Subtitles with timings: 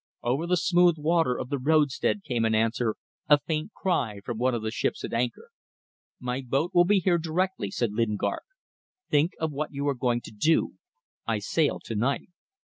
[0.23, 2.95] Over the smooth water of the roadstead came in answer
[3.29, 5.49] a faint cry from one of the ships at anchor.
[6.19, 8.41] "My boat will be here directly," said Lingard.
[9.11, 10.73] "Think of what you are going to do.
[11.27, 12.29] I sail to night."